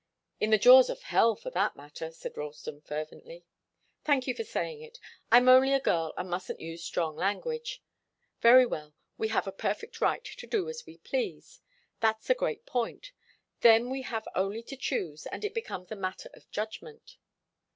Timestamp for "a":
5.75-5.79, 9.45-9.51, 12.31-12.33, 15.91-15.95